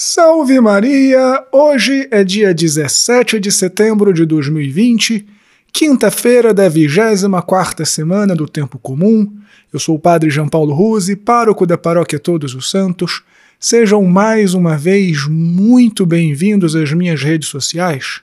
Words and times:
Salve 0.00 0.60
Maria! 0.60 1.44
Hoje 1.50 2.06
é 2.12 2.22
dia 2.22 2.54
17 2.54 3.40
de 3.40 3.50
setembro 3.50 4.12
de 4.12 4.24
2020, 4.24 5.26
quinta-feira 5.72 6.54
da 6.54 6.68
24 6.68 7.84
semana 7.84 8.36
do 8.36 8.46
Tempo 8.46 8.78
Comum. 8.78 9.28
Eu 9.72 9.80
sou 9.80 9.96
o 9.96 9.98
Padre 9.98 10.30
João 10.30 10.48
Paulo 10.48 10.72
Ruse, 10.72 11.16
pároco 11.16 11.66
da 11.66 11.76
Paróquia 11.76 12.20
Todos 12.20 12.54
os 12.54 12.70
Santos. 12.70 13.24
Sejam 13.58 14.04
mais 14.04 14.54
uma 14.54 14.76
vez 14.76 15.26
muito 15.26 16.06
bem-vindos 16.06 16.76
às 16.76 16.92
minhas 16.92 17.20
redes 17.20 17.48
sociais. 17.48 18.20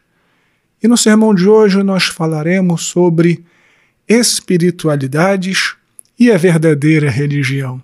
E 0.82 0.88
no 0.88 0.96
sermão 0.96 1.36
de 1.36 1.46
hoje 1.46 1.84
nós 1.84 2.06
falaremos 2.06 2.84
sobre 2.84 3.44
espiritualidades 4.08 5.76
e 6.18 6.32
a 6.32 6.38
verdadeira 6.38 7.10
religião. 7.10 7.84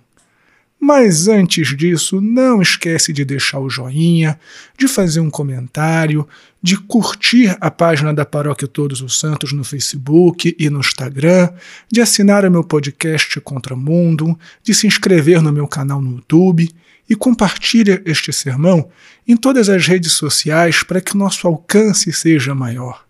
Mas 0.84 1.28
antes 1.28 1.76
disso, 1.76 2.20
não 2.20 2.60
esquece 2.60 3.12
de 3.12 3.24
deixar 3.24 3.60
o 3.60 3.70
joinha, 3.70 4.36
de 4.76 4.88
fazer 4.88 5.20
um 5.20 5.30
comentário, 5.30 6.26
de 6.60 6.76
curtir 6.76 7.56
a 7.60 7.70
página 7.70 8.12
da 8.12 8.26
Paróquia 8.26 8.66
Todos 8.66 9.00
os 9.00 9.16
Santos 9.16 9.52
no 9.52 9.62
Facebook 9.62 10.56
e 10.58 10.68
no 10.68 10.80
Instagram, 10.80 11.50
de 11.88 12.00
assinar 12.00 12.44
o 12.44 12.50
meu 12.50 12.64
podcast 12.64 13.40
Contramundo, 13.42 14.36
de 14.60 14.74
se 14.74 14.88
inscrever 14.88 15.40
no 15.40 15.52
meu 15.52 15.68
canal 15.68 16.02
no 16.02 16.16
YouTube 16.16 16.68
e 17.08 17.14
compartilha 17.14 18.02
este 18.04 18.32
sermão 18.32 18.88
em 19.24 19.36
todas 19.36 19.68
as 19.68 19.86
redes 19.86 20.10
sociais 20.14 20.82
para 20.82 21.00
que 21.00 21.16
nosso 21.16 21.46
alcance 21.46 22.12
seja 22.12 22.56
maior. 22.56 23.04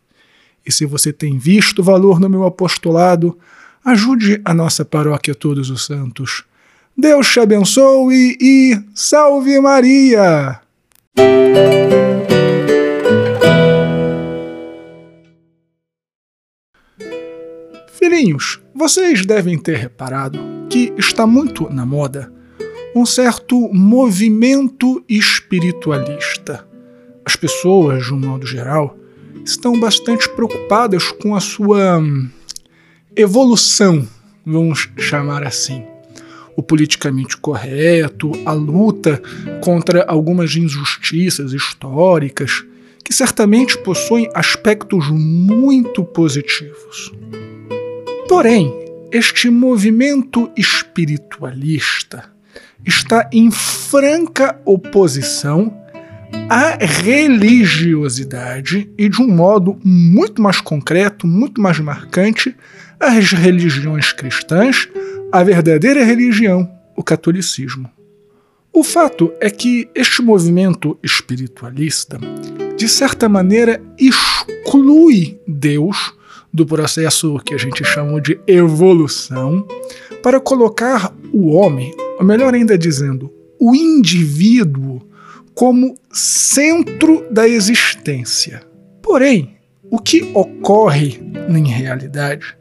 E 0.67 0.71
se 0.71 0.85
você 0.85 1.11
tem 1.11 1.39
visto 1.39 1.83
valor 1.83 2.21
no 2.21 2.29
meu 2.29 2.45
apostolado, 2.45 3.39
ajude 3.83 4.43
a 4.45 4.53
nossa 4.53 4.85
Paróquia 4.85 5.35
Todos 5.35 5.71
os 5.71 5.87
Santos 5.87 6.45
Deus 6.97 7.27
te 7.33 7.41
abençoe 7.41 8.37
e 8.39 8.79
salve 8.95 9.59
Maria! 9.59 10.61
Filhinhos, 17.89 18.61
vocês 18.75 19.25
devem 19.25 19.59
ter 19.59 19.79
reparado 19.79 20.39
que 20.69 20.93
está 20.99 21.27
muito 21.27 21.73
na 21.73 21.87
moda 21.87 22.31
um 22.95 23.07
certo 23.07 23.73
movimento 23.73 25.03
espiritualista. 25.09 26.69
As 27.25 27.37
pessoas, 27.37 28.05
de 28.05 28.13
um 28.13 28.21
modo 28.21 28.47
geral, 28.47 28.99
estão 29.47 29.81
bastante 29.81 30.29
preocupadas 30.29 31.11
com 31.11 31.35
a 31.35 31.41
sua 31.41 31.99
hum, 31.99 32.29
evolução, 33.17 34.07
vamos 34.45 34.91
chamar 34.99 35.43
assim 35.43 35.92
o 36.57 36.63
politicamente 36.63 37.37
correto, 37.37 38.33
a 38.45 38.53
luta 38.53 39.21
contra 39.63 40.05
algumas 40.05 40.55
injustiças 40.55 41.53
históricas, 41.53 42.65
que 43.05 43.13
certamente 43.13 43.77
possuem 43.79 44.29
aspectos 44.35 45.09
muito 45.11 46.05
positivos. 46.05 47.13
Porém, 48.29 48.73
este 49.11 49.51
movimento 49.51 50.51
espiritualista 50.57 52.25
está 52.85 53.29
em 53.33 53.51
franca 53.51 54.61
oposição 54.65 55.77
à 56.49 56.79
religiosidade 56.81 58.91
e, 58.97 59.09
de 59.09 59.21
um 59.21 59.29
modo 59.29 59.79
muito 59.85 60.41
mais 60.41 60.61
concreto, 60.61 61.27
muito 61.27 61.61
mais 61.61 61.79
marcante, 61.79 62.57
às 62.99 63.33
religiões 63.33 64.13
cristãs, 64.13 64.89
a 65.33 65.43
verdadeira 65.43 66.05
religião, 66.05 66.71
o 66.95 67.03
catolicismo. 67.03 67.91
O 68.71 68.85
fato 68.85 69.33
é 69.41 69.49
que 69.49 69.89
este 69.95 70.21
movimento 70.21 70.99
espiritualista, 71.03 72.21
de 72.77 72.87
certa 72.87 73.31
maneira, 73.31 73.83
exclui 73.99 75.41
Deus 75.49 76.13
do 76.53 76.67
processo 76.67 77.39
que 77.47 77.55
a 77.55 77.59
gente 77.59 77.83
chama 77.83 78.21
de 78.21 78.39
evolução 78.47 79.67
para 80.23 80.39
colocar 80.39 81.15
o 81.33 81.49
homem, 81.53 81.95
ou 82.19 82.25
melhor 82.27 82.53
ainda 82.53 82.77
dizendo, 82.77 83.33
o 83.59 83.75
indivíduo, 83.75 85.01
como 85.55 85.95
centro 86.11 87.27
da 87.31 87.49
existência. 87.49 88.63
Porém, 89.03 89.57
o 89.91 89.99
que 89.99 90.31
ocorre 90.35 91.23
em 91.49 91.69
realidade 91.69 92.55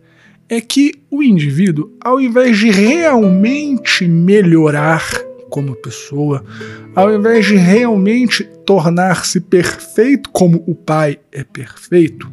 é 0.51 0.59
que 0.59 0.91
o 1.09 1.23
indivíduo, 1.23 1.93
ao 2.03 2.19
invés 2.19 2.57
de 2.57 2.69
realmente 2.69 4.05
melhorar 4.05 5.01
como 5.49 5.77
pessoa, 5.77 6.43
ao 6.93 7.09
invés 7.15 7.45
de 7.45 7.55
realmente 7.55 8.43
tornar-se 8.65 9.39
perfeito 9.39 10.29
como 10.29 10.61
o 10.67 10.75
Pai 10.75 11.17
é 11.31 11.45
perfeito, 11.45 12.29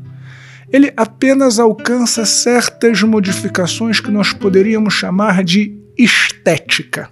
ele 0.73 0.93
apenas 0.97 1.61
alcança 1.61 2.27
certas 2.27 3.01
modificações 3.05 4.01
que 4.01 4.11
nós 4.11 4.33
poderíamos 4.33 4.95
chamar 4.95 5.45
de 5.45 5.79
estética, 5.97 7.09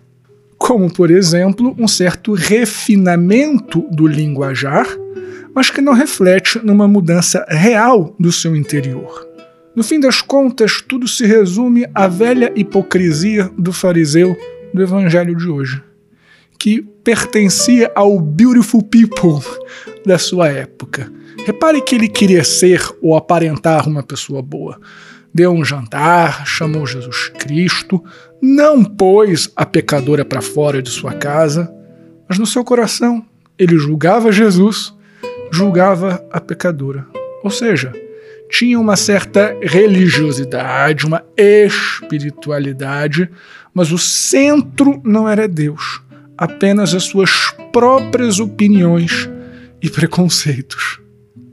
como, 0.59 0.93
por 0.93 1.13
exemplo, 1.13 1.73
um 1.79 1.87
certo 1.87 2.33
refinamento 2.33 3.87
do 3.93 4.09
linguajar, 4.09 4.89
mas 5.55 5.71
que 5.71 5.81
não 5.81 5.93
reflete 5.93 6.59
numa 6.65 6.89
mudança 6.89 7.47
real 7.49 8.13
do 8.19 8.33
seu 8.33 8.57
interior. 8.57 9.36
No 9.77 9.85
fim 9.85 10.01
das 10.01 10.23
contas, 10.23 10.81
tudo 10.81 11.07
se 11.07 11.27
resume 11.27 11.87
à 11.95 12.09
velha 12.09 12.51
hipocrisia 12.57 13.51
do 13.59 13.75
fariseu 13.75 14.35
do 14.73 14.83
evangelho 14.83 15.37
de 15.37 15.51
hoje, 15.51 15.83
que 16.59 16.81
pertencia 17.05 17.93
ao 17.95 18.19
beautiful 18.19 18.83
people 18.83 19.47
da 20.07 20.17
sua 20.17 20.49
época. 20.49 21.13
Repare 21.45 21.83
que 21.83 21.95
ele 21.95 22.09
queria 22.09 22.43
ser 22.43 22.81
ou 23.03 23.15
aparentar 23.15 23.87
uma 23.87 24.03
pessoa 24.03 24.41
boa. 24.41 24.81
Deu 25.33 25.53
um 25.53 25.63
jantar, 25.63 26.47
chamou 26.47 26.87
Jesus 26.87 27.29
Cristo, 27.39 28.03
não 28.41 28.83
pôs 28.83 29.53
a 29.55 29.67
pecadora 29.67 30.25
para 30.25 30.41
fora 30.41 30.81
de 30.81 30.89
sua 30.89 31.13
casa, 31.13 31.71
mas 32.27 32.39
no 32.39 32.47
seu 32.47 32.65
coração 32.65 33.23
ele 33.59 33.77
julgava 33.77 34.33
Jesus, 34.33 34.95
julgava 35.53 36.27
a 36.33 36.41
pecadora. 36.41 37.07
Ou 37.45 37.51
seja, 37.51 37.93
tinha 38.51 38.79
uma 38.79 38.97
certa 38.97 39.57
religiosidade, 39.61 41.07
uma 41.07 41.25
espiritualidade, 41.37 43.31
mas 43.75 43.93
o 43.93 43.99
centro 43.99 45.01
não 45.05 45.29
era 45.29 45.49
Deus, 45.49 46.01
apenas 46.37 46.95
as 46.95 47.05
suas 47.05 47.31
próprias 47.73 48.41
opiniões 48.41 49.29
e 49.83 49.91
preconceitos. 49.91 51.01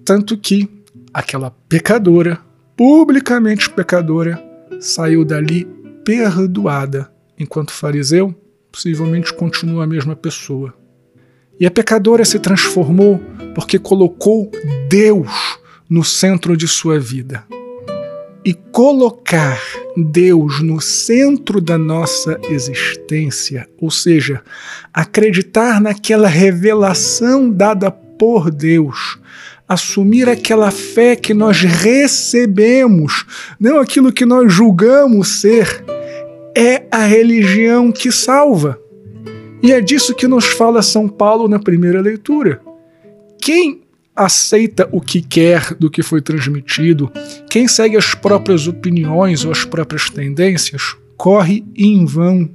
Tanto 0.05 0.37
que 0.37 0.69
aquela 1.13 1.51
pecadora, 1.67 2.39
publicamente 2.75 3.69
pecadora, 3.69 4.41
saiu 4.79 5.23
dali 5.23 5.65
perdoada, 6.03 7.11
enquanto 7.39 7.71
fariseu 7.71 8.35
possivelmente 8.71 9.33
continua 9.33 9.83
a 9.83 9.87
mesma 9.87 10.15
pessoa. 10.15 10.73
E 11.59 11.65
a 11.65 11.71
pecadora 11.71 12.25
se 12.25 12.39
transformou 12.39 13.21
porque 13.53 13.77
colocou 13.77 14.49
Deus 14.89 15.52
no 15.93 16.03
centro 16.03 16.57
de 16.57 16.67
sua 16.67 16.99
vida. 16.99 17.43
E 18.43 18.51
colocar 18.51 19.61
Deus 19.95 20.59
no 20.59 20.81
centro 20.81 21.61
da 21.61 21.77
nossa 21.77 22.39
existência, 22.49 23.69
ou 23.79 23.91
seja, 23.91 24.41
acreditar 24.91 25.79
naquela 25.79 26.27
revelação 26.27 27.47
dada 27.47 27.91
por 27.91 28.49
Deus, 28.49 29.19
assumir 29.69 30.27
aquela 30.27 30.71
fé 30.71 31.15
que 31.15 31.31
nós 31.31 31.61
recebemos, 31.61 33.23
não 33.59 33.79
aquilo 33.79 34.11
que 34.11 34.25
nós 34.25 34.51
julgamos 34.51 35.41
ser, 35.41 35.85
é 36.57 36.87
a 36.89 37.05
religião 37.05 37.91
que 37.91 38.11
salva. 38.11 38.79
E 39.61 39.71
é 39.71 39.79
disso 39.79 40.15
que 40.15 40.27
nos 40.27 40.45
fala 40.45 40.81
São 40.81 41.07
Paulo 41.07 41.47
na 41.47 41.59
primeira 41.59 42.01
leitura. 42.01 42.59
Quem 43.39 43.82
aceita 44.15 44.87
o 44.91 45.01
que 45.01 45.21
quer 45.21 45.73
do 45.75 45.89
que 45.89 46.03
foi 46.03 46.21
transmitido, 46.21 47.11
quem 47.49 47.67
segue 47.67 47.97
as 47.97 48.13
próprias 48.13 48.67
opiniões 48.67 49.43
ou 49.43 49.51
as 49.51 49.65
próprias 49.65 50.09
tendências, 50.09 50.95
corre 51.17 51.65
em 51.75 52.05
vão. 52.05 52.49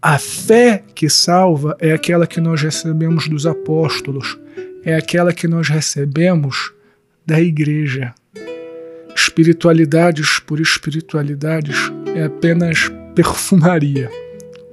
A 0.00 0.18
fé 0.18 0.82
que 0.94 1.10
salva 1.10 1.76
é 1.78 1.92
aquela 1.92 2.26
que 2.26 2.40
nós 2.40 2.62
recebemos 2.62 3.28
dos 3.28 3.46
apóstolos, 3.46 4.38
é 4.84 4.96
aquela 4.96 5.32
que 5.32 5.46
nós 5.46 5.68
recebemos 5.68 6.72
da 7.26 7.40
igreja. 7.40 8.14
Espiritualidades 9.14 10.38
por 10.38 10.60
espiritualidades 10.60 11.76
é 12.14 12.24
apenas 12.24 12.90
perfumaria, 13.14 14.10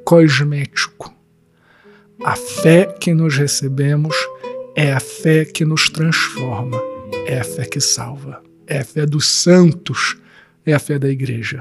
cosmético. 0.06 1.14
A 2.24 2.36
fé 2.36 2.86
que 3.00 3.14
nós 3.14 3.36
recebemos 3.36 4.16
é 4.78 4.94
a 4.94 5.00
fé 5.00 5.44
que 5.44 5.66
nos 5.66 5.90
transforma, 5.90 6.80
é 7.26 7.40
a 7.40 7.44
fé 7.44 7.66
que 7.66 7.82
salva, 7.82 8.44
é 8.68 8.78
a 8.78 8.86
fé 8.86 9.08
dos 9.08 9.28
santos, 9.28 10.18
é 10.64 10.72
a 10.72 10.78
fé 10.78 11.00
da 11.00 11.10
igreja. 11.10 11.58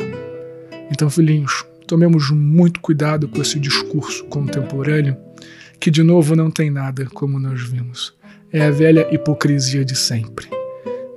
Então, 0.91 1.09
filhinhos, 1.09 1.65
tomemos 1.87 2.31
muito 2.31 2.79
cuidado 2.79 3.27
com 3.27 3.41
esse 3.41 3.59
discurso 3.59 4.23
contemporâneo 4.27 5.17
que 5.81 5.91
de 5.91 6.03
novo 6.03 6.37
não 6.37 6.51
tem 6.51 6.71
nada, 6.71 7.07
como 7.07 7.39
nós 7.39 7.63
vimos. 7.63 8.15
É 8.53 8.67
a 8.67 8.71
velha 8.71 9.09
hipocrisia 9.11 9.83
de 9.83 9.97
sempre. 9.97 10.47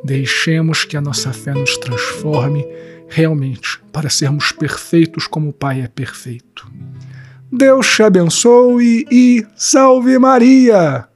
Deixemos 0.01 0.85
que 0.85 0.95
a 0.95 1.01
nossa 1.01 1.33
fé 1.33 1.53
nos 1.53 1.77
transforme 1.77 2.65
realmente 3.09 3.77
para 3.91 4.09
sermos 4.09 4.53
perfeitos 4.53 5.27
como 5.27 5.49
o 5.49 5.53
Pai 5.53 5.81
é 5.81 5.87
perfeito. 5.89 6.65
Deus 7.51 7.93
te 7.93 8.03
abençoe 8.03 9.05
e 9.11 9.45
salve 9.57 10.17
Maria! 10.17 11.08